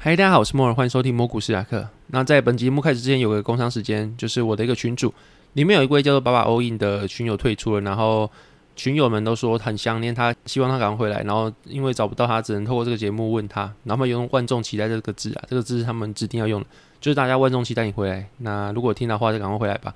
[0.00, 1.84] 嗨，大家好，我是摩尔，欢迎收听摩股史塔克。
[2.06, 5.12] 那在本节目开始之前，有个工商时间，就是我的一个群组，
[5.54, 8.30] 里面有一位叫做爸爸 All In 的群友退出了，然后
[8.76, 11.24] 群友们都说很想念他，希望他赶快回来。
[11.24, 13.74] 然后因为找不到他，只能透过这个节目问他。
[13.82, 16.66] 然后用万众期待这个字啊，这个字是他们指定要用的，
[17.00, 18.24] 就是大家万众期待你回来。
[18.36, 19.92] 那如果听到的话，就赶快回来吧。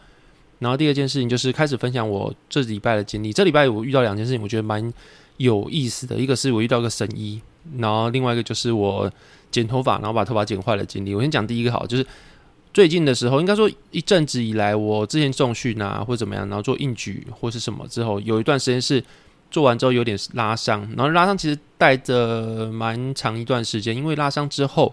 [0.58, 3.32] 然后第二件事情就是开始分享我这礼拜的经历。
[3.32, 4.92] 这礼拜我遇到两件事情，我觉得蛮
[5.36, 6.16] 有意思的。
[6.16, 7.40] 一个是我遇到一个神医，
[7.78, 9.08] 然后另外一个就是我
[9.52, 11.14] 剪头发，然后把头发剪坏的经历。
[11.14, 12.04] 我先讲第一个好，就是
[12.74, 19.00] 最近的时候，应该说一阵子以来，我之前重训啊或怎么样，然后做硬举或是什么之后，有一段时间是
[19.50, 24.92] 做完之后有点拉伤，然后拉伤其实带着蛮长一段时间，因为拉伤之后。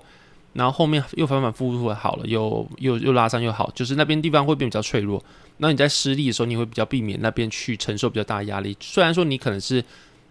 [0.54, 5.24] 然后后面又反反复复好了，又又又拉伤又好，就是那边地方会变比较脆弱。
[5.58, 8.76] 那你在施力的时候，你会比较避免那边去承受比较大压力。
[8.80, 9.82] 虽然说你可能是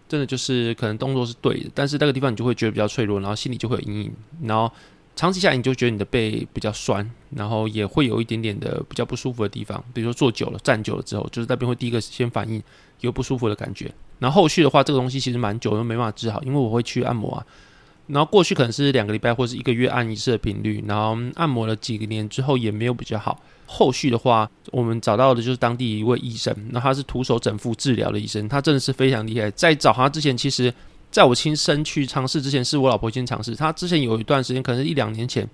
[0.09, 4.11] 真的就是可能动作是对的，但是那个地方你就会觉得比较脆弱，然后心里就会有阴影。
[4.43, 4.69] 然后
[5.15, 9.81] 长期下来你就觉得你的背比较酸，然后也会有一点点的比较不舒服的地方。
[9.93, 12.61] 比如说坐久了、站久了之后，就是那边会第一个先反应
[13.01, 13.93] 有不舒服的感觉。
[14.17, 17.45] 然后后续的话，这个东西其实蛮久都没办法治好，因为我会去按摩啊。
[18.07, 23.39] 然后过去可能是两个礼拜或是一个月按一次的频率，然后按摩了几个年之后也没有比较好。
[23.71, 29.51] 后续的话，我们找到的就是当地一位医生，那他是徒手整复治疗的医生，他真的是非常厉害。
[29.51, 30.73] 在找他之前，其实
[31.11, 33.55] 在我亲身去尝试之前，是我老婆先尝试。
[33.55, 35.47] 他之前有一段时间，可能是一两年前，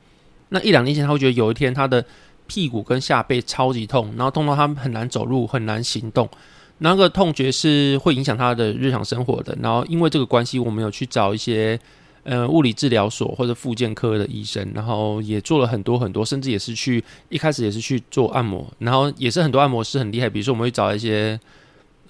[0.47, 2.03] 那一两年前他会觉得有一天他的
[2.47, 6.29] 屁股跟下背超级痛，然后痛到他很难走路，很难行动。
[6.77, 9.57] 那个痛觉是会影响他的日常生活的。
[9.61, 11.77] 然后因为这个关系，我们有去找一些。
[12.25, 21.39] 呃，物理治疗所或者复健科的医生，然后也做了很多很多，甚至也是去一开始也是去做按摩，然后也是很多按摩师很厉害，比如说我们会找一些，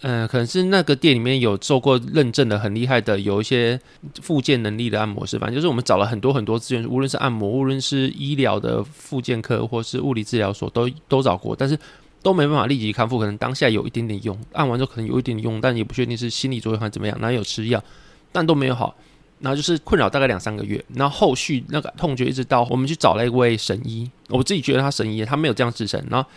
[0.04, 3.78] 嗯，可能是那个店里面有做过认证的很厉害的，有一些
[4.22, 11.78] 复健能力的按摩师，反正就是我们找了很多很多资源，无论是按摩，无论是医疗的复健科或是物理治疗所，都都找过，但是
[12.24, 17.84] 都没办法立即康复，可能当下有一点点用，按完之后可能有一点用，但也不确定是心理作用还是怎么样，然后有吃药，
[18.32, 18.96] 但都没有好。
[19.40, 26.04] 然后就是困扰大概两三个月，然后后续那个痛觉一直到我们去找了一位神医，我自己觉得他神医，他没有这样自称。
[26.10, 26.28] 然后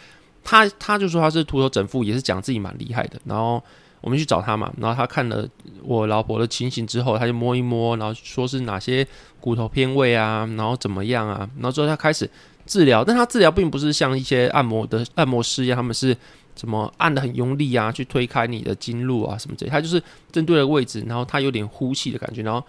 [0.43, 3.21] 他他就说他是徒手整复，也是讲自己蛮厉害的。
[3.25, 3.63] 然后
[4.01, 5.47] 我们去找他嘛，然后他看了
[5.83, 9.07] 我老婆的情形之后，他就摸一摸，然后说是哪些
[9.41, 12.29] 骨头偏位啊，然后怎么样啊，然后之后他开始
[12.69, 13.03] 治疗。
[13.03, 16.17] 但他治疗并不是像一些按摩的按摩师一样，他们是
[16.55, 19.71] 怎么按得很用力啊，去推开你的经络啊什么之类。
[19.71, 22.63] 他就是针对的位置，然后他有点呼气的感觉，然后。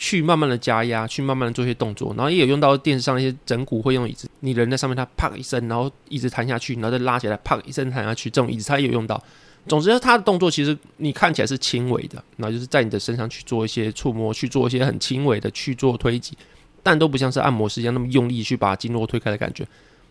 [0.00, 9.20] 去慢慢的加压，去慢慢的做一些动作，然后也有用到电视上一些整骨会用椅子，你人在上面，它啪一声，然后椅子弹下去，然后再拉起来，啪一声弹下去，这种椅子它也有用到。
[9.66, 16.38] 总之，它的动作其实你看起来是轻微的，然后就是在你的身上去做一些触摸，去做一些很轻微的去做推挤，
[16.82, 19.66] 但都不像是按摩师一样那么用力去把经络推开的感觉。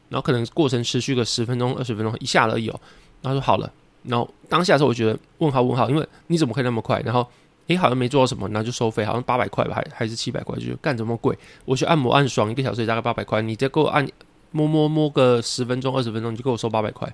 [0.10, 2.80] 然后可能过程持续个十分钟、二十分钟，一下而已哦。
[3.22, 3.72] 然后说好了，
[4.04, 7.00] 然后当下的时候我觉得问号问号，因为你怎么可以那么快？
[7.02, 7.28] 然后。
[7.68, 11.38] 诶，好像没做到什么，然后就收费，好像八百块吧，还还是七百块，就干这么贵？
[11.66, 14.08] 我去按摩按爽一个小时也大概八百块，你再给我按
[14.52, 17.14] 摸摸摸个十分钟二十分钟，你就给我收八百块，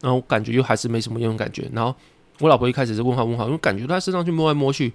[0.00, 1.68] 然后感觉又还是没什么用感觉。
[1.74, 1.94] 然后
[2.38, 4.90] 我老婆一开始是问号问号，因为感觉她身上去摸来摸去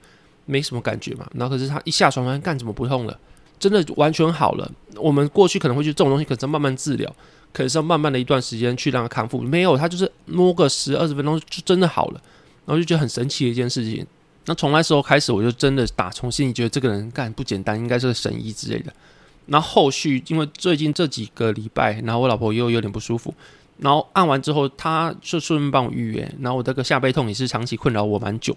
[0.48, 1.30] 没什么感觉嘛。
[1.36, 3.16] 然后可是她一下床，发现干怎么不痛了？
[3.60, 4.72] 真的完全好了。
[4.98, 7.14] 我们过去可能会去这种东西，可能要慢慢治疗，
[7.52, 9.42] 可能是要慢慢的一段时间去让它康复。
[9.42, 12.22] 没有，他就是摸个十二十分钟就真的好了，
[12.66, 14.06] 然后就觉得很神奇的一件事情。
[14.46, 18.94] 那从那时候开始，我就真的打从心里觉得这个人干不简单，应该是个神医之类的。
[19.48, 23.34] 然后后续因为最近这几个礼拜，然后我老婆又有点不舒服，
[23.78, 26.32] 然后按完之后，他就顺便帮我预约。
[26.40, 28.56] 然后我这个下背痛也是长期困扰我蛮久。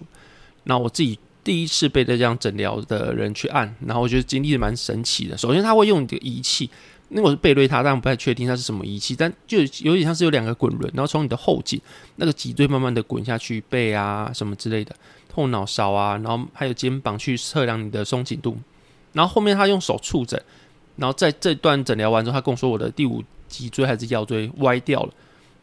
[0.63, 5.37] 然后我自己第一次被这样诊疗的人去按，然后我觉得经历的蛮神奇的。
[5.37, 6.69] 首先他会用你的仪器。
[7.11, 11.81] 因为我是背对他，但我不太确定它是什么仪器，但就有点像是有两个滚轮，然后从你的后颈
[12.17, 14.95] 那个脊椎慢慢的滚下去，背啊什么之类的，
[15.33, 18.55] 后脑勺啊，然后还有肩膀去测量你的松紧度，
[19.13, 20.39] 然后后面他用手触诊，
[20.97, 25.11] 然后在这段诊疗完之后，他跟我说我的第五脊椎还是腰椎歪掉了，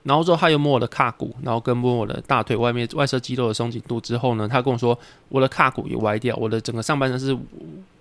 [0.07, 4.97] 然后之后他又摸我的胯骨，然后跟摸我的大腿外面外侧肌肉的松紧度之后呢，他跟我说
[5.29, 7.37] 我的胯骨也歪掉，我的整个上半身是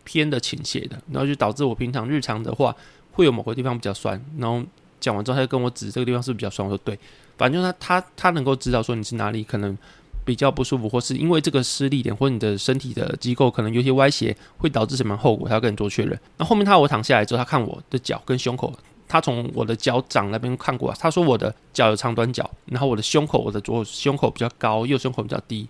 [0.04, 2.76] 偏的倾斜的，然后就导致我平常日常的话
[3.14, 4.64] 会有某个地方比较酸，然后
[5.00, 6.98] 讲完之后他就跟我指这个地方是不是比较酸，我说对，
[7.38, 9.76] 反正就他他他能够知道说你是哪里可能
[10.24, 16.20] 比较不舒服，或是因为这个施力点或你的身体的机构可能有些歪斜，会导致什么后果，他要跟你做确认。
[16.38, 18.74] 那，后面他我躺下来之后，他看我的脚跟胸口，
[19.08, 25.68] 他从我的脚掌那边看过，他说我的脚有长短脚，然后我的胸口，我的左胸口比较高，右胸口比较低。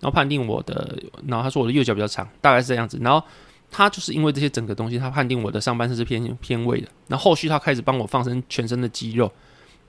[0.00, 0.98] 然后判定我的，
[1.28, 2.98] 然后他说我的右脚比较长，大概是这样子。
[3.00, 3.24] 然后
[3.70, 6.88] 他就是因为这些整个东西，他判定我的上半身是偏偏位的。
[7.06, 9.30] 然后后续他开始帮我放松全身的肌肉，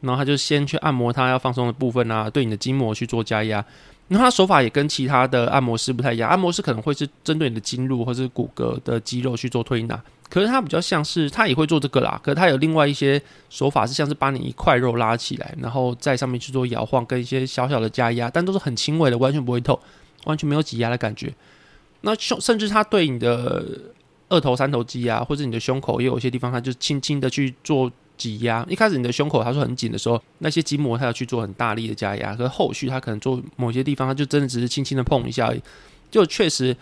[0.02, 3.66] 然后他就先去按摩他要放松的部分啊，对你的筋膜去做加压。
[4.08, 19.80] 那他手法也跟其他的按摩师不太一样，按摩师可能会是针对你的经络或是骨骼的肌肉去做推拿，可是他比较像是他也会做这个啦，可是他有另外一些手法是像是把你一块肉拉起来，然后在上面去做摇晃跟一些小小的加压，但都是很轻微的，完全不会痛。
[20.26, 21.34] 完全没有挤压的感觉，
[22.00, 23.62] 那胸甚至他对你的
[24.30, 28.66] 二头、三头肌啊，或者你的胸口，也有一些地方，他就轻轻的去做挤压。
[28.70, 35.62] 一开始你的胸口他说很紧的时候，那些筋膜他要去做很大力的加压，可是后续他可能做某些地方，他就真的只是轻轻的碰一下而已，
[36.10, 36.76] 就确实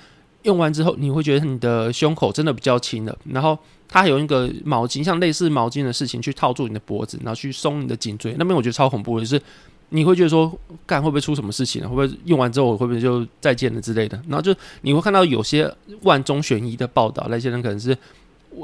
[0.43, 3.17] 用完之后，你会觉得你的胸口真的比较轻了。
[3.25, 3.57] 然后
[3.87, 9.41] 他还有一个毛巾，像类似毛巾的事情去套住你的脖子，然后去松你的颈椎，那边我觉得超恐怖的，是。
[9.93, 10.49] 你会觉得说，
[10.85, 11.89] 干会不会出什么事情呢？
[11.89, 14.15] 会不会用完之后我会不会就再见了之类的？
[14.25, 15.69] 然后就你会看到有些
[16.03, 17.93] 万中选一的报道，那些人可能是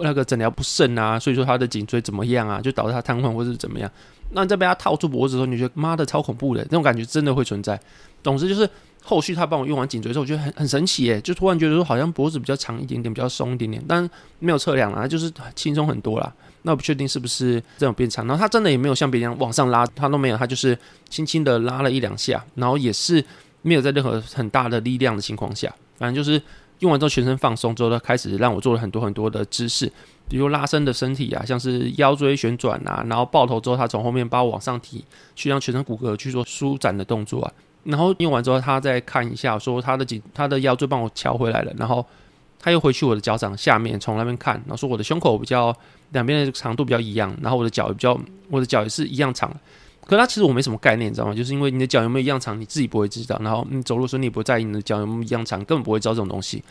[0.01, 3.89] 那个诊疗不慎啊，所以说他的颈椎怎么样啊，就导致他瘫痪或者是怎么样。
[4.31, 7.79] 那你在被他套住脖子的时候，你觉得妈的超恐怖的，那种感觉真的会存在。
[8.21, 8.69] 总之就是
[9.01, 14.07] 后续他帮我用完颈椎之后，我觉得很很神奇诶，就突然觉得说好像脖子比较长一点点，比较松一点点，但
[14.39, 16.33] 没有测量啊，就是轻松很多啦。
[16.63, 20.77] 那我不确定是不是这种变长，然后他真的也没有像别人往上拉，他都没有，他就是
[21.09, 23.23] 轻轻的拉了一两下，然后也是
[23.61, 26.41] 没有在任何很大的力量的情况下，反正就是
[26.79, 29.91] 用完之后全身放松之后，他开始让我做了很多很多的姿势，
[30.29, 35.03] 比如拉伸的身体啊，像是腰椎旋转啊，然后抱头之后，他从后面把我往上提，
[35.35, 37.53] 去让全身骨骼去做舒展的动作啊，
[37.83, 42.05] 然后用完之后，他再看一下，说他的颈他的腰椎帮我调回来了，然后
[42.59, 45.75] 他又回去我的脚掌下面，从那边看，然后说我的胸口比较。
[46.13, 48.17] 两边的长度比较一样，然后我的脚也比较，
[48.49, 49.53] 我的脚也是一样长。
[50.07, 51.33] 可是它其实我没什么概念，你知道吗？
[51.35, 53.37] 就是因为你的脚有没有一样长，你自己不会知道。
[53.43, 56.63] 然后你走路的时候你也不会在意你的脚有没有一样长，根本不会知道这种东西。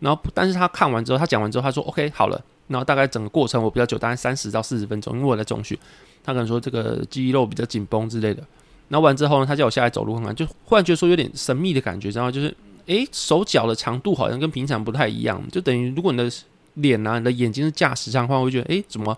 [0.00, 2.42] 然后，但是他看完之后，他讲完之后，他说 OK 好了。
[2.68, 5.76] 然后大概整个过程我比较久，大概三十到四十分钟，因为我在中训。
[6.22, 8.42] 他可能说这个肌肉比较紧绷之类的。
[8.88, 12.54] 然后完之后呢，他叫我下来走路看看，就忽然觉得说有点神秘的感觉，然后就是
[12.86, 16.30] 诶，手脚的长度好像跟平常不太一样，就等于如果你的
[16.74, 19.16] 脸啊，你的眼睛是架实上的话，我会觉得诶，怎么？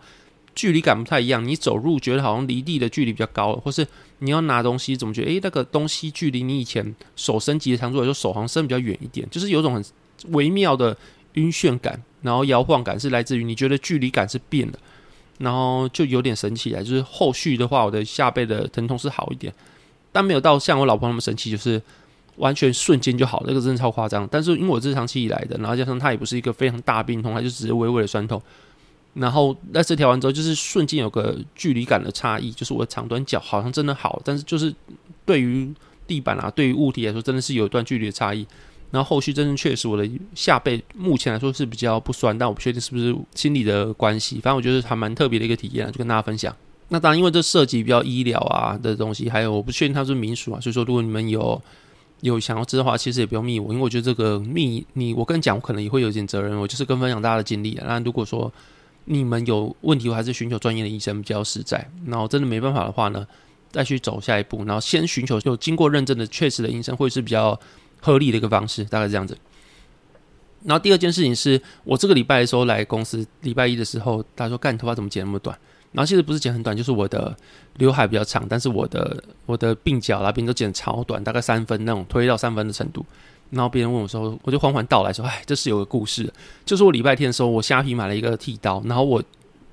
[0.61, 3.87] 距离感不太一样，你走路觉得好像离地的距离比较高，或是
[4.19, 9.83] 你要拿东西，怎么觉得诶，那个东西距离你以前手伸及的长度来说，手好像伸比较远一点，就是有种很
[10.33, 10.95] 微妙的
[11.33, 14.79] 晕眩感，然后摇晃感是来自于你觉得距离感是变的，
[15.39, 16.83] 然后就有点神奇啊。
[16.83, 19.51] 就是后续的话，我的下背的疼痛是好一点，
[20.13, 21.81] 但没有到像我老婆那么神奇，就是
[22.37, 24.29] 完全瞬间就好，这个真的超夸张。
[24.31, 28.43] 但是因为我这是长期以来的，然后加上它也不是一个非常大病痛，它就只是微微的酸痛。
[29.15, 34.75] 然后那次调完之后，就是瞬间有个距离感的差异，就是我的长短脚好像真的好，但是就是
[35.25, 35.73] 对于
[36.07, 38.47] 地板啊，对于物体来说，真的是有一段距离的差异。
[38.93, 40.05] 然后后续真正确实我的
[40.35, 44.41] 下背目前来说是比较不酸，但我不确定是不是心理的关系。
[44.41, 46.53] 反正我觉得还蛮特别的一个体验，就跟大家分享。
[46.89, 51.63] 那当然，因为这涉及比较医疗啊的东西，还有我不确定它是民俗啊，所以说如果你们有
[52.23, 57.85] 有想要知道的话，其实也不用密我，因为我觉得这个密你我跟你讲，我可能也会有点责任，我就是跟分享大家的经历啊。
[57.87, 58.53] 那如果说
[59.13, 61.85] 你们有问题，我还是寻求专业的医生比较实在。
[62.07, 63.27] 然后真的没办法的话呢，
[63.73, 67.59] 再去走下一步，然后先寻求有经过认证的确实的医生，会是比较
[68.01, 69.37] 合理的一个方式，大概这样子。
[70.63, 75.59] 然后第二件事情是我这个礼拜的时候来公司，礼拜一的时候，他说：“干，你头发怎么剪那么短？”
[75.91, 77.37] 然后其实不是剪很短，就是我的
[77.79, 83.05] 刘海比较长，但是我的我的鬓角那边都剪超短，大概三分那种推到三分的程度。
[83.51, 86.33] 然后别人问我说，我就缓缓道来说：“哎，这是有个故事，
[86.65, 88.81] 就是我礼拜天的时候，我虾皮买了一个剃刀。
[88.87, 89.23] 然后我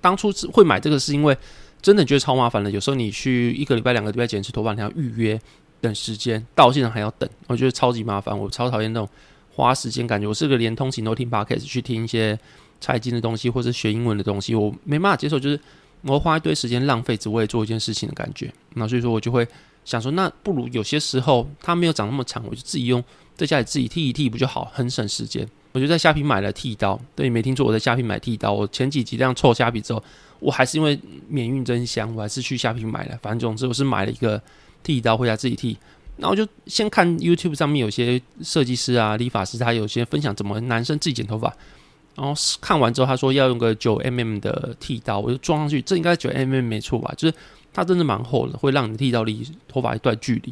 [0.02, 1.38] 当初会买这个，是因为
[1.80, 2.72] 真的觉得超麻烦的。
[2.72, 5.40] 有时候你去一个礼拜、两个礼拜剪一次头发，你要预约
[5.80, 8.38] 等时间，到现场还要等，我觉得超级麻烦。
[8.38, 9.08] 我超讨厌那种
[9.54, 10.28] 花时间感觉。
[10.28, 12.38] 我是个连通勤都听 Podcast 去听一些
[12.82, 15.60] 财经的东西，或者学英文的东西，我没办法接受，就是
[16.02, 18.52] 我花一堆时间浪费，只为做一件事情的感觉。
[18.74, 19.48] 那所以说我就会
[19.86, 23.04] 想说，那不如有些时候它没有长那么长，我就自己用。
[23.38, 25.48] 在家里自己剃一剃不就好，很省时间。
[25.74, 28.52] 我就在虾皮买了剃刀，对你，没听错，我在虾皮买剃刀。
[28.52, 30.04] 我前几集这样凑虾皮之后，
[30.40, 33.18] 我还是因为免运真香，我还是去虾皮买了。
[33.22, 34.42] 反正总之我是买了一个
[34.82, 35.78] 剃刀回家自己剃。
[36.18, 41.56] 然后就先看 YouTube 上面有些设计师啊、理发师，他有些分享怎么男生自己剪头发。
[42.16, 47.14] 然后看完之后，他说要用个九 mm 的剃刀，我就装上去，这应该九 mm 没错吧？
[47.16, 47.36] 就是
[47.72, 50.52] 它真的蛮厚的，会让你剃到离头发一段距离。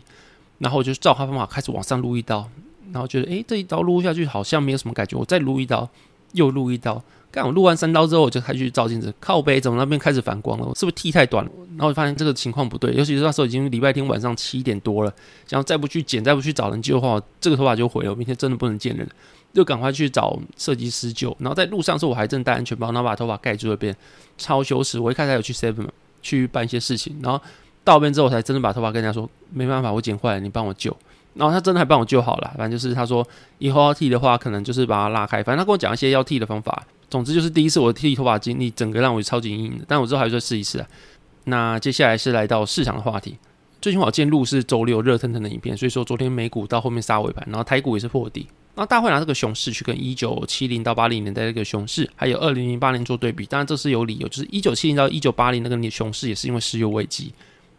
[0.60, 2.48] 然后我就照他方法开始往上撸一刀，
[2.92, 5.88] 然后觉得诶，这一刀撸下去好像没有什么感觉，我再撸一刀，
[6.34, 7.04] 又撸一刀。
[7.32, 10.66] 干我撸完三刀之后，我就开始去照镜子，靠背怎么那边开始反光了？
[10.66, 11.52] 我是不是剃太短了？
[11.72, 15.14] 然后我发现这个情况不对，尤其是那时候已经礼拜天晚上七点多了，
[15.46, 18.12] 想要再不去剪，再不去找人救的话，这个头发就毁了。
[18.12, 19.06] 我明天真的不能见人，
[19.54, 21.36] 就赶快去找设计师救。
[21.40, 23.94] 然后在路上的时候，我还正戴安全帽，然后把头发盖住了边，
[24.38, 24.98] 超羞耻。
[24.98, 25.90] 我一开始还有去 Seven
[26.22, 27.38] 去办一些事情，然后
[27.84, 30.96] 到那边之后，我才真的把头发跟人家说，没办法，我剪坏了，你帮我救。
[31.36, 33.28] 然后他真的还帮我救好了，反正就是他说
[33.60, 35.44] 以后要剃的话，可能就是把它拉开。
[35.44, 36.86] 反正他跟我讲一些要剃的方法。
[37.08, 39.86] 总之就是第一次我剃头发经历，整个让我超级阴影的。
[39.88, 40.88] 但我之后还是再试一次啊。
[41.44, 43.38] 那接下来是来到市场的话题。
[43.80, 48.48] 最近我见录是周六热腾腾的影片，所以说昨天美股到后面杀尾盘，然后台股也是破底。
[48.74, 57.32] 那大会拿这个熊市去跟一九七零到八零年代那个熊市，还有二零零八年做对比，当然这是有理由，就是一九七零到一九八零那个年熊市也是因为石油危机。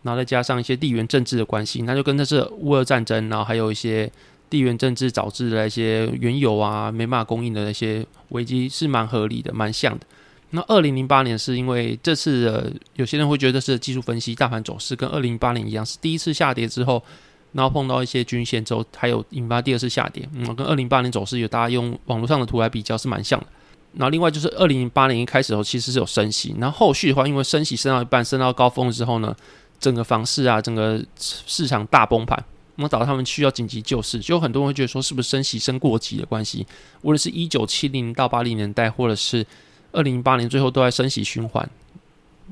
[0.06, 4.08] 然后再加上一些地缘政治的关系，那就跟那是乌俄战争，然后还有一些
[4.48, 10.06] 地缘政治导致的一些原油啊没办法供应的那些危机是蛮合理的，蛮像的。
[10.50, 17.02] 那二零零八年是因为这次的有些人会觉得是技术分析大盘走势跟二零零八年一样，是第一次下跌之后，
[17.50, 20.26] 然后碰到一些均线之后，还有引发第二次下跌。
[20.32, 23.46] 嗯，跟二零零八年走势有大家用网络上的图来比较是蛮像的。
[23.94, 29.34] 然后另外就是二零零八年一开始的时候其实是有升息，然后后续的话因为升息升到一半，升到高峰之后呢。
[29.78, 32.42] 整个房市啊，整个市场大崩盘，
[32.76, 36.66] 那么导致他们需要紧急救市，就很多人会觉得说，是不是升息升过急的关系？
[37.02, 39.44] 无论是一九七零到八零年代，或者是
[39.92, 41.68] 二零零八年最后都在升息循环，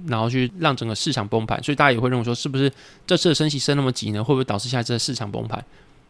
[0.06, 2.72] 然后去让整个市场崩盘，所以大家也会认为说，是不是
[3.06, 4.22] 这次的升息升那么急呢？
[4.22, 5.64] 会不会导致下一次的市场崩盘？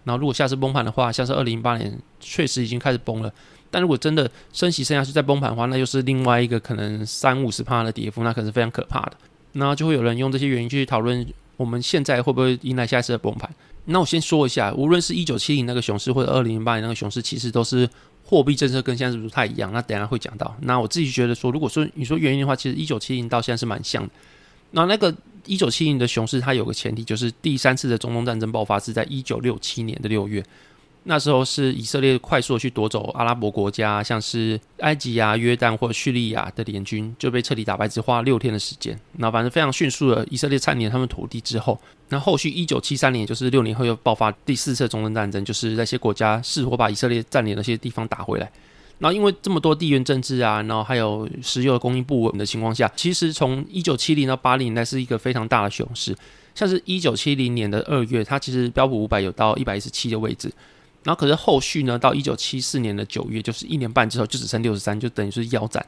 [0.04, 3.32] 然后如果下次崩盘的话，像是二零零八年确实已经开始崩了，
[3.70, 9.16] 但如果真的升息升下去再崩盘的话，那又是另外一个可能三五十趴的跌幅，那可是非常可怕的。
[9.54, 13.48] 那就会有人用这些原因去讨论我们现在会不会迎来下一次的崩盘。
[13.86, 17.88] 那我先说一下，无论是一九七零那个熊市，或者二零零八年那个熊市，其实都是
[18.24, 19.70] 货币政策跟现在是不太一样。
[19.72, 20.56] 那等下会讲到。
[20.62, 24.10] 那我自己觉得说，如果说你说原因的话，其实一九七零到现在是蛮像的。
[24.70, 30.42] 那那个一九七零的熊市，它有个前提，就是第三次的中东战争爆发是在一九六七年的六月。
[31.06, 38.98] 那时候是以色列快速的去夺走阿拉伯国家，像是埃及啊、约旦或叙利亚的联军就被彻底打败，只花六天的时间。
[39.18, 48.50] 那反正非常迅速的，以色列占领他们土地之后，那后续一九七三年，就是六年后又爆发第四次中东战争，就是那些国家试图把以色列占领那些地方打回来。
[48.98, 56.16] 然后因为这么多地缘政治啊，然后还有石油的供应不稳的情况下，其实从一九七零到八零年代是一个非常大的熊市。
[56.54, 60.50] 像是一九七零年的二月，它其实标普五百有到一百一十七的位置。
[61.04, 65.84] 然后可是后续呢，到一九七四年的九月，就是一年半之后，就只剩六十三，就等于是腰斩。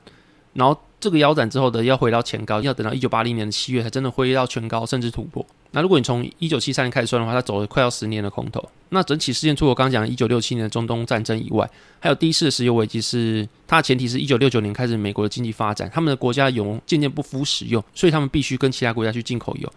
[0.52, 5.44] 然后这个腰斩之后的要回到前高，要等到一九八零年的七月才真的回到全高，甚至突破。
[5.72, 8.66] 那如果你从一九七三年开始算的话，它走了快要十年的空头。
[8.88, 11.68] 那整起事件除了我刚讲一九六七年的中东战争以外，
[12.00, 19.70] 还有第一次的石油危机是它的前提是一九六九年开始美国的经济发展，他们的国家油渐渐不敷使用，所以他们必须跟其他国家去进口油。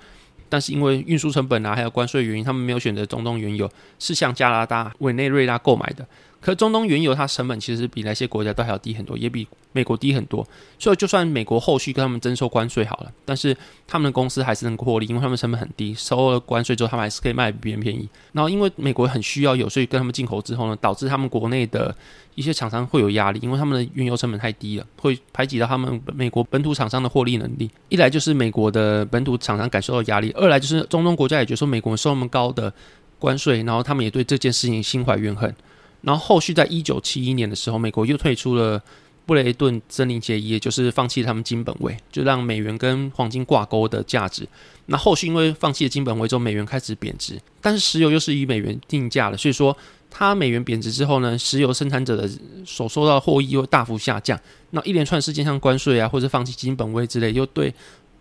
[0.50, 6.06] 但是因为运输成本啊，还有关税原因，他们没有选择中东原油，是向加拿大委内瑞拉购买的。
[6.42, 10.48] 可中东原油它成本其实比那些国家都还要低很多，也比美国低很多。
[10.78, 13.56] 所以就算美国后续跟他们征收关税好了，但是
[13.86, 18.08] 他们的公司还是能获利，因为他们成本很低，收了关税之后，他们还是可以卖比别人便宜。
[18.32, 21.94] 然后因为美国很需要油，所以跟他们进口之后呢，导致他们国内的
[22.36, 27.70] 一些厂商会有压力，因为他们的原油成本太低了，会排挤到他们美国本土厂商的获利能力。
[27.90, 32.74] 一来就是美国的本土厂商感受到压力，二来就是中东国家也觉得说美国收那么高的
[33.20, 35.54] 关税，然后他们也对这件事情心怀怨恨。
[36.02, 38.82] 然后后续在一九七一年的时候，美国又退出了
[39.26, 44.48] 布雷顿森林协议，也就是放弃他们金本位，就让美元跟黄金挂钩的价值。
[44.88, 49.76] 那后续因为放弃了金本位之后，美元开始贬值，但是石油又是以美元定价的，所以说
[50.10, 52.28] 它美元贬值之后呢，石油生产者的
[52.66, 54.40] 所收到的获益又大幅下降。
[54.72, 57.72] 那一连串事件，像关税啊，或者放弃金本位之类，又对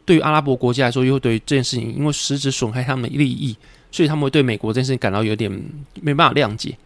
[0.04, 3.56] 对于阿拉伯国家来说，又对这件事情，因为实质损害他们的利益，
[3.90, 5.50] 所以他们会对美国这件事情感到有点
[6.02, 6.76] 没办法谅解。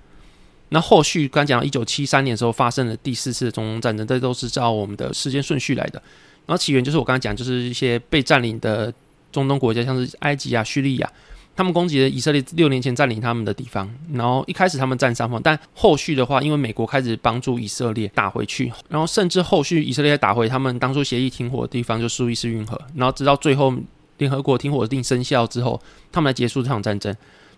[0.72, 6.02] 那后续刚讲到一九七三年的时候发生了第四次中东战争，这都是照我们的时间顺序来的。
[6.46, 8.92] 然后起源就是我刚才讲，就是一些被占领的
[9.30, 11.12] 中东国家，像是埃及啊、叙利亚，
[11.54, 13.88] 他们攻击了以色列六年前占领他们的地方。
[14.14, 22.80] 然后一开始他们占上风，但后续的话，因为美国开始帮助以色列打回去，然后甚至后续以色列打回他们当初协议停火的地方，就苏伊士运河。
[22.96, 23.72] 然后直到最后
[24.16, 27.14] 联合国停火令生效之后，他们来结束这场战争。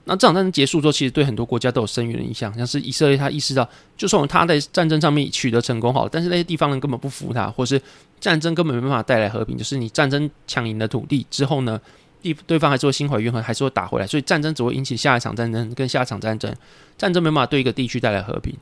[0.07, 7.81] 那这场战争结束之后，其实对很多国家都有深远的影响，像是以色列，他意识到，就算他在战争上面取得成功好了，但是那些地方人根本不服他，或是
[8.21, 9.57] 战争根本没办法带来和平。
[9.57, 11.81] 就是你战争抢赢了土地之后呢，
[12.21, 16.55] 地对方还是会心怀怨恨，还是会打回来，所以战争只会引起下一场战争跟下一场战争，
[16.99, 18.55] 战争没办法对一个地区带来和平。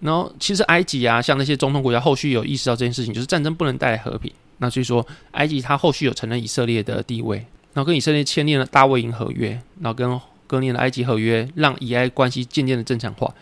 [0.00, 4.30] 然后其实埃及啊，像那些中东国家，后续有意识到这件事情，就是战争不能带来和平。
[4.58, 7.38] 那所以说，埃及他后续有承认以色列的地位，
[7.72, 10.20] 然后跟以色列签订了大卫营合约，然后跟。
[10.50, 13.32] 隔年的埃及合约让以埃关系渐渐的正常化，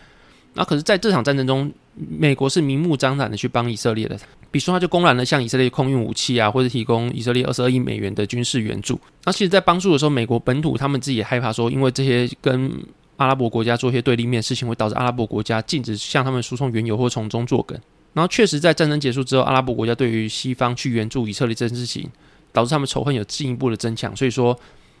[0.53, 4.15] 那可是在这场战争中，美国是明目张胆的去帮以色列的，
[4.51, 8.99] 比如说他就公然的向以色列空运武器啊，或者提供以色列二十二亿美元的军事援助。
[9.25, 12.71] 那其实，在帮助的时候，美国本土他们自己也害怕说，因为这些跟
[13.17, 17.75] 阿拉伯国家做一些对立面事情，会导致阿拉伯国家禁止向他们输送原油或从中作梗。
[18.13, 22.07] 然后确实在战争结束之后，阿拉伯国家对于西方去援助以色列这件事情，
[22.53, 24.15] 导致他们仇恨有进一步的增强。
[24.15, 24.57] 所以说。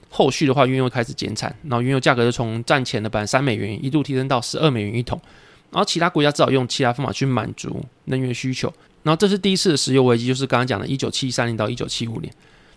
[0.09, 5.21] 后续的话，原油开始减产，然后原油价格就从战前的百分之三美元一度提升到十二美元一桶，
[5.71, 8.73] 然后其他国家只好用其他方法去满足能源需求，
[9.03, 12.33] 然后这是第一次的石油危机，就是刚刚讲的1973年到1975年，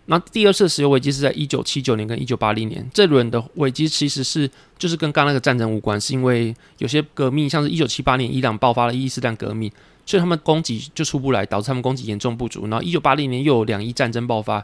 [0.07, 9.73] 那第二次石油危机是在1979年跟1980年，这轮的危机其实是就是跟刚刚那个战争无关，是因为有些革命，像是一九七八年伊朗爆发了伊斯兰革命，
[10.05, 14.63] 所以他们供给就出不来，导致他们供给严重不足，然后一九八零年又有两伊战争爆发。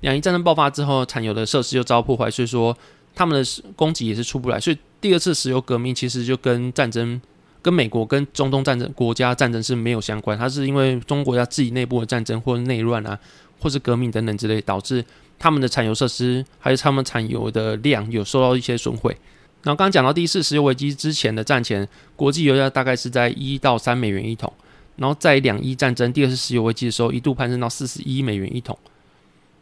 [0.00, 2.76] 两伊战争爆发之后，产油的设施又遭破坏，所以说
[3.14, 4.58] 他们的供给也是出不来。
[4.58, 7.20] 所以第二次石油革命其实就跟战争、
[7.60, 13.18] 跟美国、跟中东战争国家战争是没有相关，它是因为中国家自己内部的战争或者内乱啊，
[13.60, 15.04] 或是革命等等之类，导致
[15.38, 19.14] 他们的产油设施还有他们产油的量有受到一些损毁。
[19.62, 24.50] 然后刚刚讲到第一次石油危机之前的战前，国际油价大概是在一到三美元一桶，
[24.96, 28.78] 然后在两伊战争第二次石油危机的时候，一度攀升到四十一美元一桶。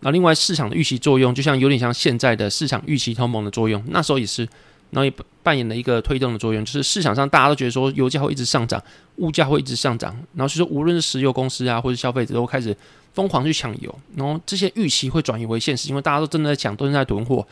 [0.00, 4.42] 然后，另外市场的预期作用，就像有点像现在的市场预期通膨的作用，那时候也是，
[4.90, 5.12] 然后也
[5.42, 8.80] 扮演了一个推动的作用，就是市场上大家都觉得说油价会一直上涨，
[9.16, 12.76] 物价会一直上涨，然后所以说无论是石油公司啊，或者消费者都开始
[13.12, 17.44] 疯狂去抢油，然后这些预期会转移为现实，因为大家都真的在抢，都是在囤货。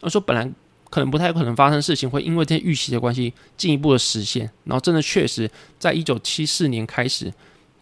[0.00, 0.46] 那说本来
[0.90, 7.32] 可能不太可能发生事情，会因为这些预期的关系进一步的实现，然后真的确实在一九七四年开始。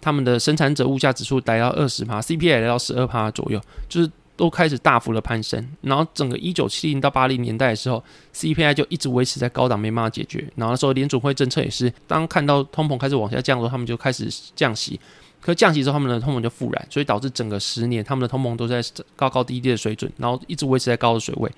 [0.03, 5.67] 他们的生产者物价指数达到二十趴，CPI 来到十二趴左右，就是都开始大幅的攀升。
[5.81, 8.03] 然后整个一九七零到八零年代的时候
[8.35, 10.41] ，CPI 就一直维持在高档，没办法解决。
[10.57, 14.99] 然后那时候联准会政策也是，当看到通膨开始往下降的时候，他们就开始降息。
[15.41, 18.83] 可降息之后，他们的通膨就复燃，所以导致整个十年他们的通膨都在
[19.15, 21.51] 高高低低的水准，然后一直维持在高的水位。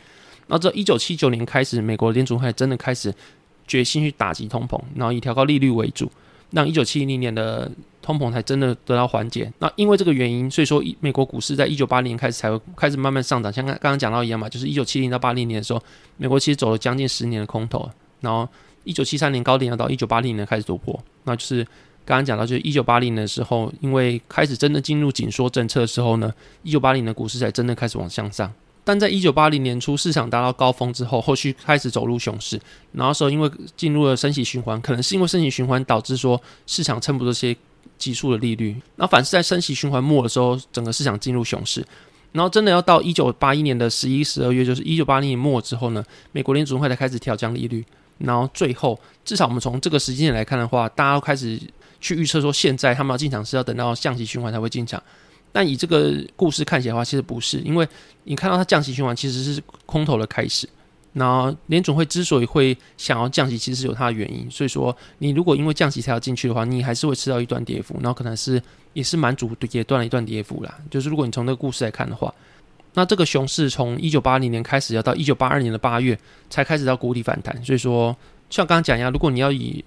[0.46, 3.14] 然后这一九七九年开始，美国联准会真的开始
[3.66, 6.10] 决心去打击通膨，然后以调高利率为主。
[6.54, 9.52] 让一九七零年的通膨才真的得到缓解。
[9.58, 13.52] 那因为这个原因，所以说美国股市在一九八零年开始才会开始慢慢上涨。
[13.52, 15.82] 像刚刚刚讲到一样嘛，就是一九七零到八零年的时候，
[16.16, 17.90] 美国其实走了将近十年的空头。
[18.20, 18.48] 然后
[18.84, 20.98] 一九七三年高点要到一九八零年开始突破。
[21.24, 21.64] 那就是
[22.04, 28.52] 刚刚讲到，就是一九八零年的时候，因为开始真的进入紧缩政策的时候呢，一九八零年的股市才真的开始往向上。
[28.84, 32.60] 但在一九八零年初市场达到高峰之后，后续开始走入熊市。
[32.92, 37.56] 然后说，因为进入了升息循环，可能是因为升息循环导致说市场撑不住这些
[37.96, 38.76] 急速的利率。
[38.96, 41.84] 那反是在升息循环末的时候，整个市场进入熊市。
[42.32, 47.84] 然后真的要到一九八一年的十一、十二月，就是一九八零年末之后呢，美国联储会才开始调降利率。
[48.18, 51.58] 然后最后，至少我们从这个时间点来看的话，大家都开始
[52.00, 55.02] 去预测说，现在他们要进场是要等到降息循环才会进场。
[55.54, 57.86] 但以这个故事看起来的话，其实不是，因为
[58.24, 60.68] 你看到它降息循环其实是空头的开始。
[61.12, 64.50] 然后联总会之所以会想要降息，其实是有它的原因。
[64.50, 68.60] 所以说，你如果因为降息才要进去的话，你还是会吃到一段跌幅，然后可能是
[68.94, 70.76] 也是蛮主也断了一段跌幅啦。
[70.90, 72.34] 就是如果你从这个故事来看的话，
[72.94, 76.18] 那这个熊市从一九八零年开始，要到一九八二年的八月
[76.50, 77.64] 才开始到谷底反弹。
[77.64, 78.16] 所以说，
[78.50, 79.84] 像刚刚讲一样，如果你要以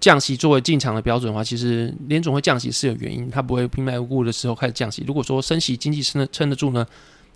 [0.00, 5.02] 降息作为进场的标准的话，其实联总会降息是有原因，它不会平白无故的时候开始降息。
[5.06, 6.86] 如果说升息经济撑得撑得住呢，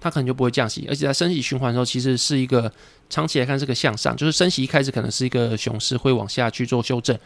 [0.00, 0.86] 它可能就不会降息。
[0.88, 2.72] 而且在升息循环的时候，其实是一个
[3.10, 7.18] 长期来看是个向上，就是升息一开始可能是一个熊市，会往下去做修正。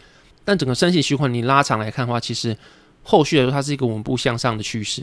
[0.45, 2.57] 但整个升息循环你拉长来看的话，其实
[3.03, 5.03] 后续来说它是一个稳步向上的趋势。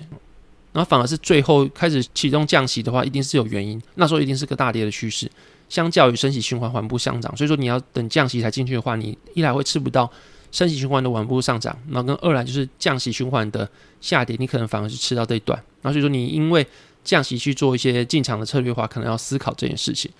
[0.71, 5.29] 然后反而是最后开始启动降息的话，一定是有原因，那时候一定是个大跌的趋势。
[5.73, 10.07] 相较于升息循环缓步上涨，所以说你要等降息才进去的话，你一来会吃不到
[10.51, 13.67] 升息循环的稳步上涨，然后跟二来就是降息循环的
[13.99, 15.57] 下跌，你可能反而是吃到这一段。
[15.81, 16.63] 然后所以说你因为
[17.03, 20.11] 降息去做一些进场的策略的话，可能要思考这件事情。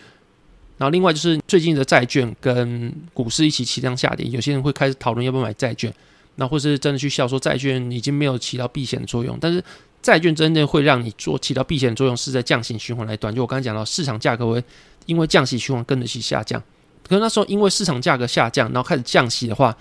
[0.80, 5.94] 然后另外就是最近的债券跟股市一起齐涨下跌，有些人会开始讨论要不要买债券，
[6.38, 9.64] 那或是真的去笑说债券已经没有起到避险的作用，但是
[10.04, 14.64] 债券真正会让你做起到避险的作用是在降息循环来短，就我刚才讲到市场价格会。
[15.06, 16.58] 因为降息循环跟着去下降，
[17.06, 19.76] 可是那时候因为市场价格下降，然后开始降息的话，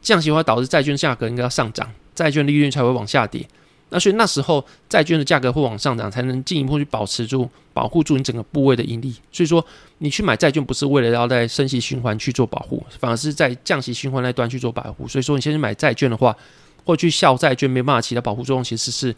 [0.00, 3.44] 降息的话导致债券价格应该要上涨，债券利率才会往下跌。
[3.88, 9.12] 那所以那时候债券的价格会往上涨，才能进一步去保持住、保护住你整个部位的盈利。
[9.32, 9.66] 所以说，
[9.98, 15.08] 你去买债券不是为了要在升息循环去做保护，反而是在降息循环那端去做保护。
[15.08, 16.36] 所以说，你先去买债券的话，
[16.84, 19.12] 或去效债券没办法起到保护作用，其实是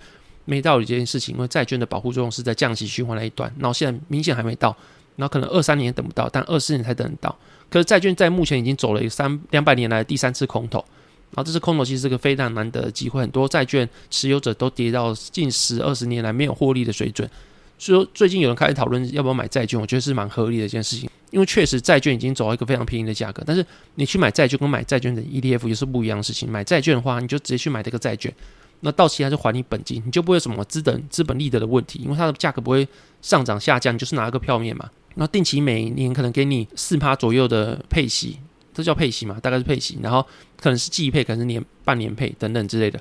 [0.50, 1.36] 没道理这件事情。
[1.36, 4.76] 因为债券的保护作用是在降息循环那一段，然后现在明显还没到，
[5.16, 7.38] 然后可能二三年等不到，但二四年才等得到。
[7.70, 10.84] 可是债券在目前已经走了一个三两百年来第三次空头。
[11.32, 17.30] 然后这次空头其实是个非常难得的机会，很多债券持有者都跌到近十二十年来没有获利的水准，
[17.78, 28.34] 所以说最近有人开始讨论要不要买债券，我觉得是蛮合理的一件事情，因为确实债券已经走到一个非常便宜的价格，但是你去买债券跟买债券的 ETF 也是不一样的事情，买债券的话你就直接去买这个债券，
[28.80, 32.86] 那到期还是还你本金，你就不会有什么资本资本利得的问题，因为它的价格不会
[33.22, 38.38] 上涨下降，就是拿一个票面嘛，那定期每年可能给你四趴左右的配息。
[38.72, 40.24] 这叫配息嘛，大概是配息，然后
[40.56, 42.98] 可能是季配，可能是年半年配等等之类的，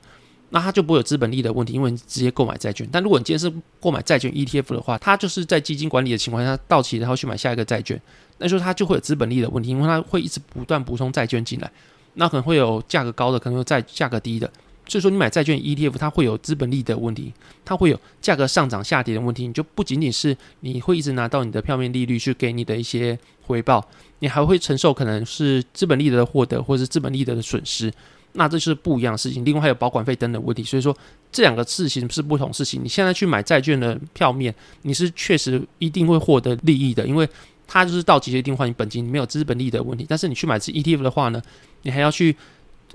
[0.49, 2.85] 那它就不会有资本利的问题，因为你直接购买债券。
[2.91, 8.01] 但如果你今天是购买债券 ETF 的话，它就是在基金管理的情况下到期，然后去买下一个债券，
[8.39, 11.71] 那时候它就会有资本利的问题，因为它会一直不断补充债券进来，
[12.15, 14.51] 那可能会有价格高的，可能有债价格低的。
[14.89, 17.31] 所以说，你买债券 ETF，它会有资本利的问题，
[17.63, 19.45] 它会有价格上涨下跌的问题。
[19.45, 23.87] 你就不仅仅是你会一直拿到你的票面利率去给你的一些回报，
[24.19, 27.93] 你还会承受可能是资本利得的获得，或者是资本利得的损失。
[28.33, 29.45] 那这是不一样的事情。
[29.45, 30.63] 另外还有保管费等等问题。
[30.63, 30.95] 所以说，
[31.31, 32.83] 这两个事情是不同事情。
[32.83, 37.29] 你现在去买债券的票面，你是确实一定会获得利益的，因为
[37.67, 40.05] 它就是到期就一定还你本金，没有资本利得问题。
[40.09, 41.39] 但是你去买是 ETF 的话呢，
[41.83, 42.35] 你还要去。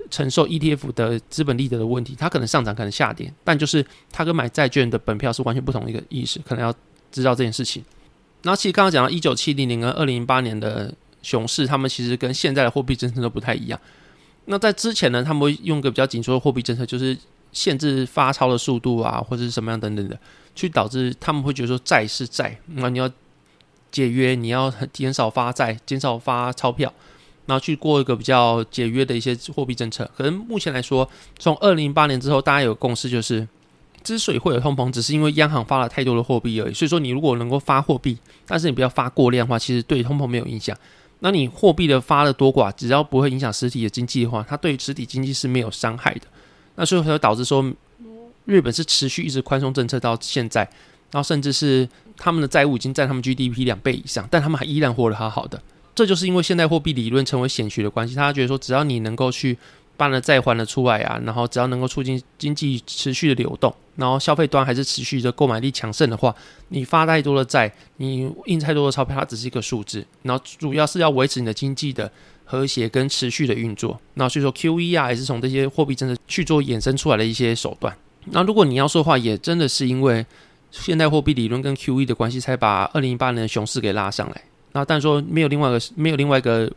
[0.09, 6.73] 承受 ETF 的资本利得的问题，它可能上涨，可能下跌，但就是它跟买债券的本票是完全不同的一个意识，可能要
[7.11, 7.83] 知道这件事情。
[8.43, 13.79] 然后其实刚刚讲到一九七零年跟二零零八年的熊市，他们其实跟现在的货币政策都不太一样。
[14.45, 17.17] 那在之前呢，他们会用个比较紧缩的货币政策，就是
[17.51, 20.19] 限制发钞的速度啊，或者是什么样等等的，
[20.53, 23.09] 去导致他们会觉得说债是债，那你要
[23.91, 26.93] 解约，你要减少发债，减少发钞票。
[27.45, 33.47] 然后去过一个比较节约的一些货币政策，可能目前来说，从二零零八年之后，大家有共识就是，
[34.03, 36.73] 之所以会有通膨，只是因为央行发了太多的货币而已。
[36.73, 40.75] 所以说，你如果能够发货币，但是你不要发过量的话，其实对通膨没有影响。
[41.19, 46.21] 那你货币的发的多寡，只要不会影响实体的经济的话，它对实体经济是没有伤害的。
[46.75, 47.65] 那所以会导致说，
[48.45, 50.61] 日本是持续一直宽松政策到现在，
[51.11, 55.61] 然后甚至是他们的债务已经占他们 GDP 两倍以上，但他们还依然活得好好的。
[55.95, 59.57] 这就是因为现代货币理论成为显学的关系，他觉得说，只要你能够去
[59.95, 66.35] 办了债还了出来啊，然后只要能够促进经济持续的流动，然后消费端还是持续的购买力强盛的话，
[66.67, 72.11] 你发太多的债，你印太多的钞票，它只是一个数字，然后主要是要维持你的经济的
[72.43, 73.97] 和谐跟持续的运作。
[74.15, 77.95] 那所以说，QE 啊，也是从这些货币政策去做衍生出来的一些手段。
[78.25, 80.25] 那如果你要说的话，也真的是因为
[80.71, 84.41] 现代货币理论跟 QE 的关系，才把二零一八年的熊市给拉上来。
[84.75, 86.69] 那但说没有另外一个没有另外一个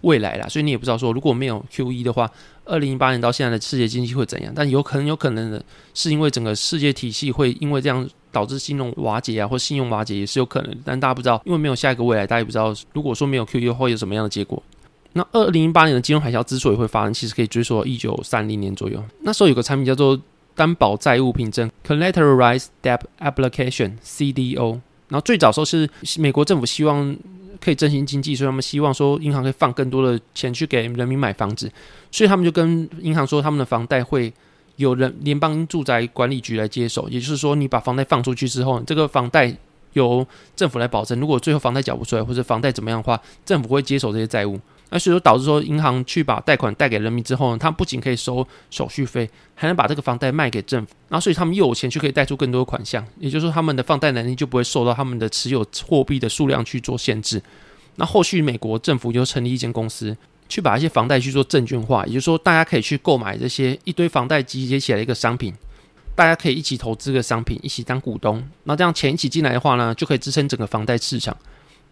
[0.00, 2.28] 未来啦，所以你也不知道说如果没有 QE 的话，
[2.64, 4.50] 二零一八年到现在的世界经济会怎样？
[4.56, 5.62] 但有可能有可能的
[5.92, 10.74] 是因为整个世界体系会因为这样导致金融瓦解啊，或信用瓦解也是有可能。
[10.82, 14.60] 但大家不知道，因为没有下一个未来，大家也不知道如果说没有 QE 会有什么样的结果。
[15.12, 19.04] 那二零一八年的金融海啸之所以会发生，其实可以追溯到一九三零年左右。
[19.20, 20.18] 那时候有个产品叫做
[20.54, 24.80] 担保债务凭证 （Collateralized Debt Application，CDO）。
[25.12, 27.16] 然后最早时候是美国政府希望。
[27.60, 31.70] 可以振兴经济，所以他们希望说银行可以放更多的钱去给人民买房子，
[32.10, 34.32] 所以他们就跟银行说，他们的房贷会
[34.74, 39.56] 有人联邦住宅管理局来接手，也就是说，你把房贷放出去之后，这个房贷
[39.92, 44.58] 由政府来保证，如果最后房贷缴不出来或者房贷怎么样的话，政府会接手这些债务。
[44.94, 57.42] 那所以说导致说银行去把贷款贷给人民之后呢，他们不仅可以收手续费，还能把这个房贷卖给政府，然后所以他们又有钱去可以贷出更多的款项，也就是说他们的放贷能力就不会受到他们的持有货币的数量去做限制。
[57.96, 60.14] 那后续美国政府就成立一间公司，
[60.46, 65.54] 去把一些房贷去做证券化，也就是说大家可以去购买这些一堆房贷集结起来的一个商品，
[66.14, 71.34] 大家可以一起投资个商品，一起当股东，那这样钱一起进来的话呢，就可以支撑整个房贷市场。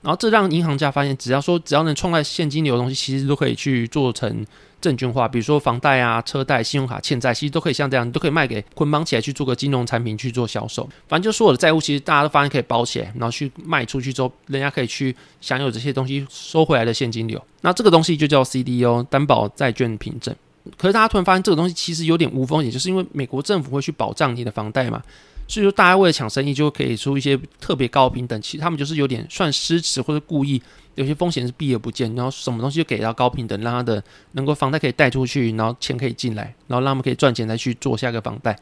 [0.03, 4.45] 然后这让银行家发现，只要说只要能创造现金流的东西，其实都可以去做成
[4.81, 5.29] 证券化。
[5.29, 10.89] 比如说房贷啊、车贷、信用卡欠债，其实都可以像这样，你都可以卖给捆绑起来去做个金融产品去做销售。
[11.07, 17.43] 反正就所有的债务，其实大家都发现可以包起来，然后去卖出去之后，人家可以去享有这些东西收回来的现金流。
[17.61, 20.35] 那这个东西就叫 CDO 担保债券凭证。
[20.79, 25.03] 可是大家突然发现，这个东西其实有点无风险，就是因为美国政府会去保障你的房贷嘛。
[25.51, 28.41] 所以说，大家为了抢生意，就可以出一些特别高的评等。
[28.41, 30.63] 其实他们就是有点算失职或者故意
[30.95, 34.01] 有些风险是避而不见，然后什么东西就给到高平等，让他的
[34.33, 38.57] 能够房贷可以贷出去，然后钱可以进来，然后让他们可以赚钱再去做下一个房贷。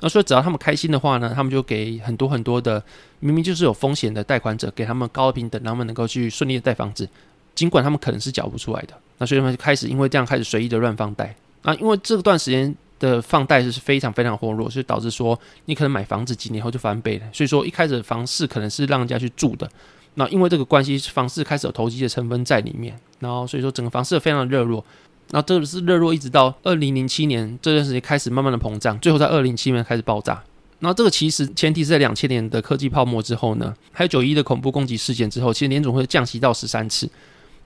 [0.00, 2.82] 那所以只要他们开心的话呢，他们就给很多很多的
[3.20, 7.08] 明明就是有风险的贷款者，给他们高平等，让他们能够去顺利的贷房子，
[7.54, 8.94] 尽管他们可能是缴不出来的。
[9.18, 11.36] 那所以他们就开始因为这样开始随意的乱放贷。
[11.62, 17.24] 啊，因为这段时间的放贷是非常非常活络，所以导致说你可能买房子几年后就翻倍了。
[17.32, 19.68] 所以说一开始房市可能是让人家去住的。
[20.14, 24.84] 那因为这个关系，房市开始有投机的成分在里面，然后所以说整个房市非常的热络。
[25.30, 30.42] 然后这个是热络，一直到二零零七年这段时间开始慢慢的膨胀，最后在二零零七年开始爆炸。
[30.78, 37.10] 然后这个其实前提是在两千年的科技泡沫之后呢，还有九一的恐怖攻击事件之后，其实联总会降息到十三次。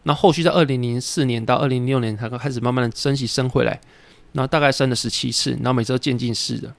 [0.05, 3.79] 那后，后续在二零零四年到二零零六年才开始慢慢的升息升回来，
[4.33, 6.73] 然后大概升了十七次，然后每次都渐进式的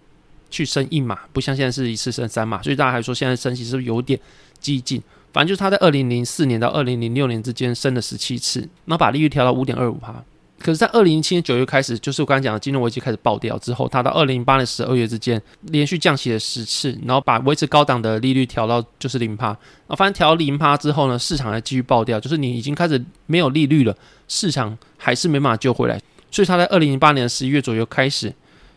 [0.49, 4.19] 去升一码，不像现在是一次升三码，所以大家还说现在升息是不是有点
[4.59, 5.01] 激进？
[5.33, 10.23] 反正就是他在二零零四年到二零零六年之间升了十七次，然后把利率调到五点二五趴。
[10.59, 19.47] 可是，在二零零七年九月开始，就是我刚才讲的金融危机开始爆掉之后，它到二零零八年十二月之间连续降息了十次，然后把维持高档的利率调到就是零趴。
[19.47, 25.99] 然后发现调零趴之后呢，市场还继续爆掉，就是你已经开始没有利率了，市场还是没办法救回来。
[26.31, 28.33] 所以他在二零零八年十一月左右开始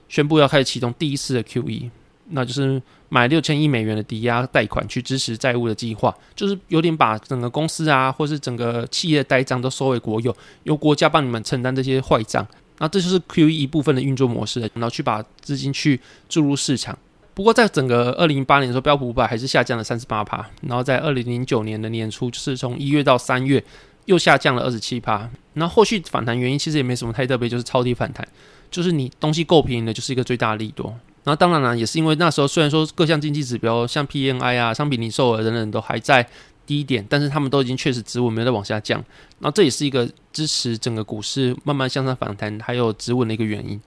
[0.08, 1.90] 宣布要开始启动第一次的 QE。
[2.30, 12.46] 那就是买六千亿美元的抵押贷款去支持债务的计划，就是有点把整个公司啊，或是整个企业的呆账都收为国有，由国家帮你们承担这些坏账。
[12.78, 16.98] 那这就是 QE 一部分的运作模式，然后去把资金去注入市场。
[17.34, 23.62] 不过在整个二零零八年的时候，标普五百还是下降了三十八趴，然后在二零零九年的年初，就是从一月到三月
[24.06, 25.28] 又下降了二十七趴。
[25.54, 28.26] 那后续反弹原因其实也没什么太特别，就是超低反弹，
[28.70, 30.94] 就是你东西够便宜的，就是一个最大的利多。
[31.24, 36.26] 那当然了，也是因为那时候虽然说各项经济指标，像 PNI 啊、商品零售额等等都还在
[36.66, 39.02] 低点，但是他们都已经确实止稳，没有再往下降。
[39.38, 43.80] 那这也是一个支持整个股市慢慢向上反弹，还有止稳的一个原因。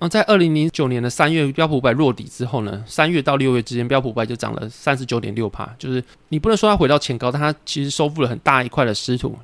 [0.00, 9.38] 那在二零零九年的三月，标普五百落底之后呢，三月到六月之间，标普五百就涨了三十九点六趴，就是你不能说它回到前高，但它其实收复了很大一块的失土。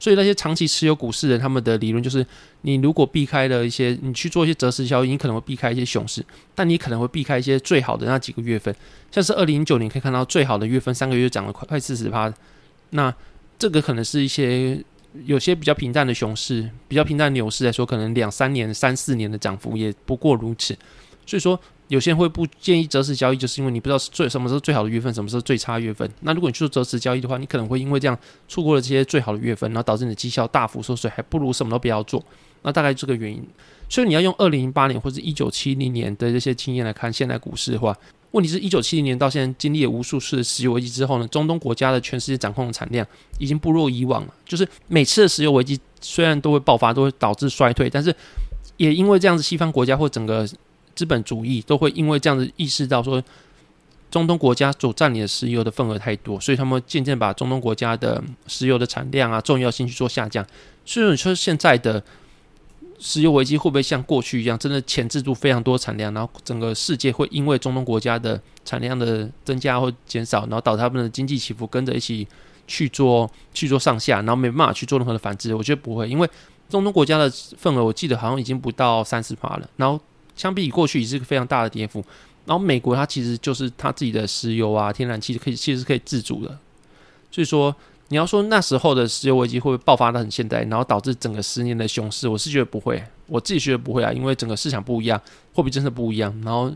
[0.00, 2.26] 所以那些长期持有股市的人，他们的理论就是，
[2.62, 8.74] 你如果避开了一些，你去做一些择时交易，你可能会避开一些熊市，但你可能会避开一些最好的那几个月份，
[9.12, 12.32] 像是二零零九年可以看到最好的月份，三个月涨了快快四十趴，
[12.90, 13.14] 那
[13.58, 14.82] 这个可能是一些
[15.26, 20.74] 有些比较平淡的熊市，比较平淡的牛市来说，可能两三年、三四年的涨幅也不过如此，
[21.26, 21.60] 所以说。
[21.90, 26.08] 有些人会不建议择时交易，就是因为你不知道最什么时候最好的月份，什么时候最差月份。
[26.20, 32.24] 那如果你去做择时交易的话，你可能会因为这样错过了这些最好的月份，然后导致你的绩效大幅缩水，还不如什么都不要做。
[32.62, 33.44] 那大概这个原因。
[33.88, 37.92] 所以你要用二零零八年或者一九七零年的这些经验来看现在股市的话，
[38.30, 43.04] 问题是一九七零年到现在经历了无数次的石油危机之后呢，中东国家的全世界掌控的产量
[43.40, 44.34] 已经不若以往了。
[44.46, 48.14] 就是每次的石油危机虽然都会爆发，都会导致衰退，但是
[48.76, 50.48] 也因为这样子，西方国家或整个。
[51.00, 53.24] 资本主义都会因为这样子意识到说，
[54.10, 60.46] 中东国家所占领的石油的份额太多，所以他们渐渐把中东国家的石油的产量啊、重要性去做下降。
[60.84, 62.04] 所以你说现在的
[62.98, 72.28] 石油危机会不会像过去一样，真的钳制住非常多产量，然后整个世界会因为中东国家的产量的增加或减少，然后导致他们的经济起伏跟着一起
[72.66, 75.54] 去做去做上下，然后没办法去做任何的反制？
[75.54, 76.28] 我觉得不会，因为
[76.68, 79.98] 中东国家的份额我记得好像已经不到三十趴了，然后。
[80.40, 82.02] 相比过去，也是一个非常大的跌幅。
[82.46, 86.58] 然后美国它其实就是它自己的石油啊、天然气可以其实是可以自主的。
[87.30, 87.76] 所以说，
[88.08, 93.02] 你要说那时候的石油危机会不会爆发得很现代，然后导致整个十年的熊市，我是觉得不会。
[93.26, 95.20] 我自己觉得不会啊，因为整个市场不一样，
[95.52, 96.72] 货币政策不一样，然后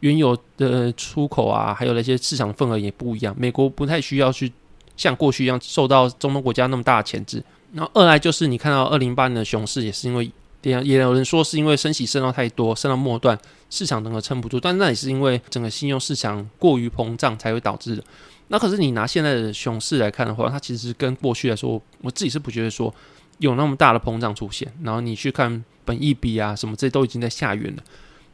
[0.00, 3.34] 原油的出口啊，还有那些市场份额也不一样。
[3.38, 4.52] 美国不太需要去
[4.94, 7.42] 像过去一样受到中东国家那么大的钳制。
[7.72, 10.30] 然后二来就是你看到二零零八年的熊市，也是因为。
[10.66, 13.38] 也也有人说是因为升息升到太多，升到末段
[13.70, 18.02] 市场整个撑不住，但那也是因为整个信用市场过于膨胀才会导致的。
[18.48, 22.92] 那可是你拿现在的熊市来看的话，它其实跟过去来说，我自己是不觉得说
[23.38, 24.72] 有那么大的膨胀出现。
[24.82, 27.82] 然后你去看本益比啊什么，这都已经在下缘了。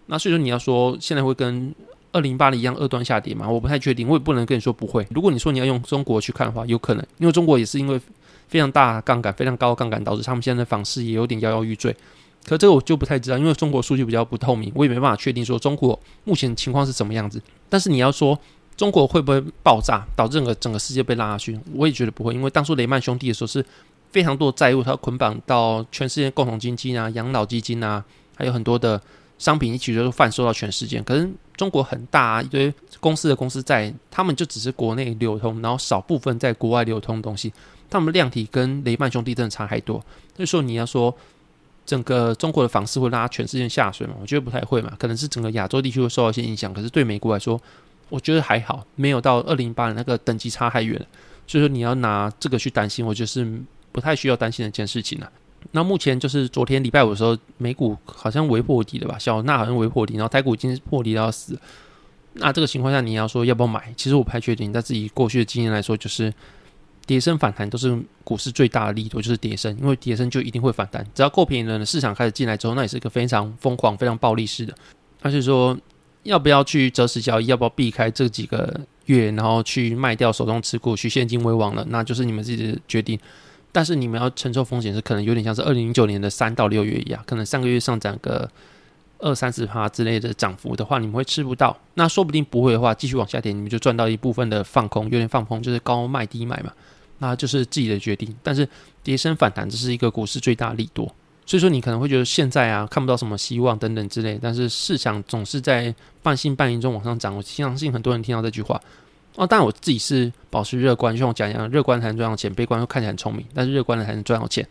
[0.07, 1.75] 那所以说你要说现在会跟
[2.12, 3.47] 二零八年一样二段下跌嘛？
[3.49, 5.07] 我不太确定，我也不能跟你说不会。
[5.11, 8.01] 如果你说你要用中国去看的话，有可能，因为中国也是因为
[8.49, 11.95] 非常大杠杆、非常高杠杆，导致他们现在的房市也有点摇摇欲坠。
[12.44, 17.40] 可这个我就不太知道，因为中国数据比较不透明，我也没办法确定说中国目前情况是怎么样子。
[17.68, 18.38] 但是你要说
[18.76, 23.64] 中国会不会爆炸，导致整个整个世界被拉下去，我也觉得不会，因为当初雷曼兄弟的时候是
[24.11, 29.00] 非常多的债务，它捆绑到全世界共同基金啊、养老基金啊，还有很多的
[29.38, 31.00] 商品一起就贩售到全世界。
[31.02, 37.52] 可是中国很大，一堆公司的公司在，他们就只是国内流通，然后少部分在国外流通的东西，
[37.88, 39.98] 他们量体跟雷曼兄弟真的差太多。
[40.37, 41.14] 所以说你要说
[41.85, 44.14] 整个中国的房市会拉全世界下水嘛？
[44.21, 46.73] 我觉得不太会嘛，可能是整个亚洲地区会受到一些影响。
[46.73, 47.61] 可是对美国来说，
[48.09, 51.01] 我觉得还好，没有到二零八年那个等级差太远。
[51.47, 53.47] 所以说你要拿这个去担心，我觉得是
[53.90, 55.31] 不太需要担心的一件事情了。
[55.73, 59.18] 那目前就是昨天礼拜五的时候，美股好像微破底了吧？
[59.18, 61.59] 小纳好像微破底，然后台股已经破底到死。
[62.35, 63.92] 那这个情况下，你要说要不要买？
[63.97, 64.73] 其实我不太确定。
[64.73, 66.33] 但自己过去的经验来说，就是
[67.07, 71.05] 跌升反弹都是股市最大的力度，就是跌升，因为跌升就一定会反弹。
[71.15, 74.75] 只要够便宜的市场开始进来之后，那也是一个非常疯狂、非常暴力式的。
[75.21, 75.77] 他是说
[76.23, 83.19] 要不要去择时交易，要不要避开这几个月，然后去卖掉手中持股，去现金为王了，那就是你们自己的决定。
[83.75, 88.49] 但是你们要承受风险，是可能有点像是二零零九年的三到六月一样，可能上个月上涨个
[89.19, 91.75] 二三十趴之类的涨幅的话，你们会吃不到。
[91.95, 96.71] 那说不定不会的话，继续往下跌，你们就赚到一部分的放空，有点放空，就是高卖低买嘛，
[97.22, 98.35] 那就是自己的决定。
[98.42, 98.68] 但是
[99.04, 101.06] 跌升反弹，这是一个股市最大利多。
[101.46, 107.37] 所以说你可能会觉得现在啊看不到什么希望等等之类，但是市场总是在半信半疑中往上涨。
[107.37, 108.80] 我相信很多人听到这句话。
[109.37, 114.66] 哦，当然我自己是保持乐观，就像我讲一样，乐观才能赚到钱，悲观又看起来很聪明，但是乐观的才能赚到钱。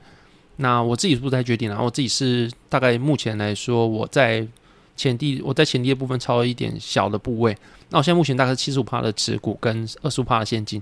[0.57, 4.47] 那我自己是不太决定了，我自己是大概目前来说，我在
[4.95, 7.57] 前低，我在前低的部分超了一点小的部位。
[7.89, 10.81] 那我现在目前大概是七十五趴的持股跟二十五趴的现金。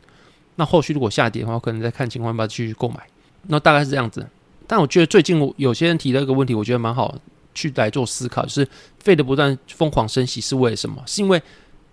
[0.59, 2.99] 那后续如果下跌的话，可能再看情况要不要去购买。
[3.47, 4.27] 那大概是这样子。
[4.67, 7.15] 但我觉得最近有些人提到一个问题，我觉得蛮好
[7.55, 8.67] 去来做思考，就是
[8.99, 11.01] 费的不断疯狂升息是为了什么？
[11.05, 11.41] 是因为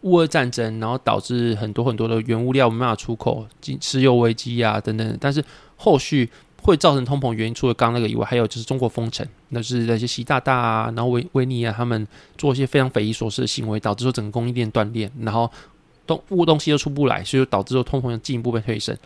[0.01, 3.47] 乌俄战争，然后导致很多很多的原物料没办法出口，
[3.81, 5.17] 石油危机啊等等。
[5.21, 5.43] 但是
[5.77, 6.29] 后续
[6.61, 12.05] 会造成通膨原因，除了刚那个以外，还有就是中国封城，那是那些习大大啊，然后维维尼啊，他们
[12.37, 15.49] 做一些非常匪夷所思的行为，导致说整个供应链断裂，然后
[16.07, 18.97] 东物东西都出不来，所以导致说通膨进一步被推升。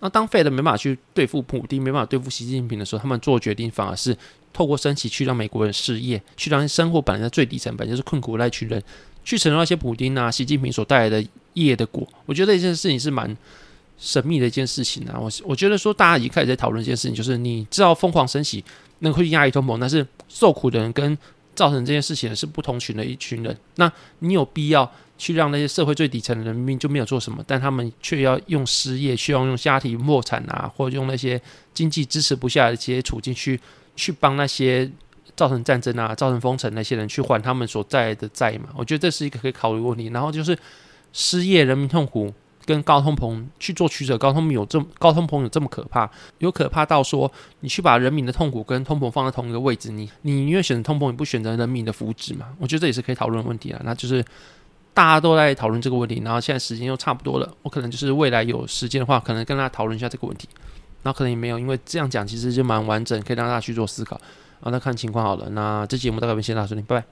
[0.00, 4.16] 那当 Fed 没办法去对付普丁，没办法对付习近平的时候，他们做决定反而是
[4.52, 8.82] 透过升息去让美国人失业，去让生活本来在最底层，本就是困苦的那群人。
[9.24, 13.34] 去承受那些普丁啊、习近平所带来的业的果，我觉得这件事情是蛮
[13.96, 15.18] 神秘的一件事情啊。
[15.18, 18.62] 我我觉得说，大家已经开始在讨论一件事情，就是你知道疯狂升息
[18.98, 21.16] 能会压抑通膨，但是受苦的人跟
[21.54, 23.56] 造成这件事情的是不同群的一群人。
[23.76, 31.40] 那你有必要去让那些社会最底层的人明明就没有做什么，但他们却要用失业，需要用家庭破产啊，或者用那些
[31.72, 33.60] 经济支持不下的这些处境去
[33.96, 34.90] 去帮那些。
[35.36, 38.68] 造成战争啊，造成封城那些人去还他们所在的债嘛？
[38.76, 40.06] 我觉得这是一个可以考虑问题。
[40.10, 40.56] 然后就是
[41.12, 42.32] 失业、人民痛苦
[42.64, 44.16] 跟高通膨去做取舍。
[44.16, 46.08] 高通膨有这么高通膨有这么可怕？
[46.38, 52.50] 有可怕到说你去把人民的痛苦跟通膨放在同一个位置，你你宁愿选择通膨，你不选择人民的福祉嘛？
[52.60, 53.80] 我觉得这也是可以讨论的问题啊。
[53.84, 54.24] 那就是
[54.94, 60.48] 大家都在讨论这个问题，然后现在时间又差不多了，我可能就是未来有时间的话，可能跟大家讨论一下这个问题。
[61.02, 64.14] 那可能也没有，因为这样讲其实就蛮完整，可以让大家去做思考。
[64.60, 65.50] 啊，那看情况好了。
[65.50, 67.02] 那这节目大概先到这里，拜拜。